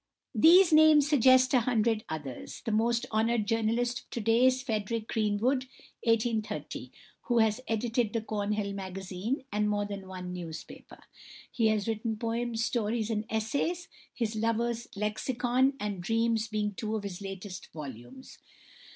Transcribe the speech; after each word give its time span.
These 0.33 0.73
names 0.73 1.07
suggest 1.07 1.53
a 1.53 1.59
hundred 1.59 2.03
others. 2.09 2.63
The 2.65 2.71
most 2.71 3.05
honoured 3.11 3.45
journalist 3.45 3.99
of 3.99 4.09
to 4.09 4.19
day 4.19 4.47
is 4.47 4.63
=Frederick 4.63 5.07
Greenwood 5.07 5.67
(1830 6.05 6.91
)=, 6.05 6.91
who 7.27 7.37
has 7.37 7.61
edited 7.67 8.11
"The 8.11 8.21
Cornhill 8.21 8.73
Magazine" 8.73 9.43
and 9.51 9.69
more 9.69 9.85
than 9.85 10.07
one 10.07 10.33
newspaper. 10.33 11.03
He 11.51 11.67
has 11.67 11.87
written 11.87 12.17
poems, 12.17 12.65
stories, 12.65 13.11
and 13.11 13.25
essays, 13.29 13.89
his 14.11 14.35
"Lover's 14.35 14.87
Lexicon" 14.95 15.73
and 15.79 16.01
"Dreams" 16.01 16.47
being 16.47 16.73
two 16.73 16.95
of 16.95 17.03
his 17.03 17.21
latest 17.21 17.71
volumes. 17.71 18.39